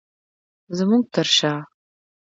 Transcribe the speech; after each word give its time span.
زمونږ 0.77 1.03
تر 1.13 1.25
شاه 1.37 1.61